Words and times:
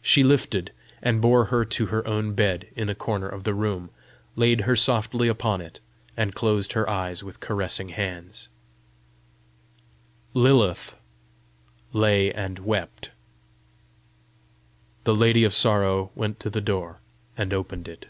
She 0.00 0.22
lifted, 0.22 0.70
and 1.02 1.20
bore 1.20 1.46
her 1.46 1.64
to 1.64 1.86
her 1.86 2.06
own 2.06 2.34
bed 2.34 2.68
in 2.76 2.88
a 2.88 2.94
corner 2.94 3.28
of 3.28 3.42
the 3.42 3.52
room, 3.52 3.90
laid 4.36 4.60
her 4.60 4.76
softly 4.76 5.26
upon 5.26 5.60
it, 5.60 5.80
and 6.16 6.32
closed 6.36 6.74
her 6.74 6.88
eyes 6.88 7.24
with 7.24 7.40
caressing 7.40 7.88
hands. 7.88 8.46
Lilith 10.34 10.94
lay 11.92 12.32
and 12.32 12.60
wept. 12.60 13.10
The 15.02 15.16
Lady 15.16 15.42
of 15.42 15.52
Sorrow 15.52 16.12
went 16.14 16.38
to 16.38 16.48
the 16.50 16.60
door 16.60 17.00
and 17.36 17.52
opened 17.52 17.88
it. 17.88 18.06